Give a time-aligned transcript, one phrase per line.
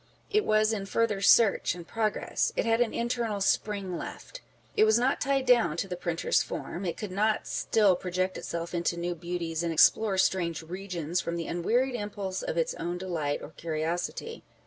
[0.31, 2.51] It was in further search and progress.
[2.55, 4.41] It had an internal spring left.
[4.75, 6.85] It was not tied down to the printer's form.
[6.85, 11.93] It could still project itself into new beauties, and explore strange regions from the unwearied
[11.93, 14.41] impulse of its own delight or curiosity.